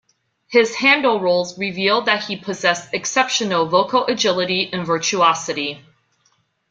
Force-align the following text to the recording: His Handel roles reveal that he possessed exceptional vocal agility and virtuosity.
His 0.47 0.73
Handel 0.77 1.19
roles 1.19 1.59
reveal 1.59 2.01
that 2.05 2.23
he 2.23 2.35
possessed 2.35 2.91
exceptional 2.91 3.67
vocal 3.67 4.07
agility 4.07 4.67
and 4.73 4.83
virtuosity. 4.83 5.85